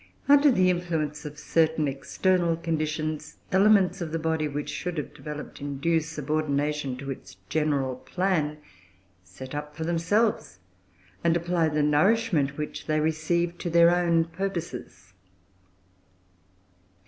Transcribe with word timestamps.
Under 0.27 0.49
the 0.49 0.71
influence 0.71 1.25
of 1.25 1.37
certain 1.37 1.87
external 1.87 2.55
conditions, 2.57 3.37
elements 3.51 4.01
of 4.01 4.11
the 4.11 4.17
body, 4.17 4.47
which 4.47 4.69
should 4.71 4.97
have 4.97 5.13
developed 5.13 5.61
in 5.61 5.77
due 5.77 5.99
subordination 5.99 6.97
to 6.97 7.11
its 7.11 7.37
general 7.49 7.97
plan, 7.97 8.57
set 9.23 9.53
up 9.53 9.75
for 9.75 9.83
themselves 9.83 10.57
and 11.23 11.37
apply 11.37 11.69
the 11.69 11.83
nourishment 11.83 12.57
which 12.57 12.87
they 12.87 12.99
receive 12.99 13.59
to 13.59 13.69
their 13.69 13.95
own 13.95 14.25
purposes. 14.25 15.13